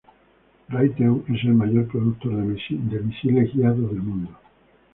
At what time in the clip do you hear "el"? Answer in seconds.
1.43-1.53